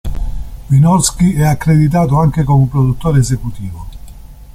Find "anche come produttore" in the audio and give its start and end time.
2.19-3.19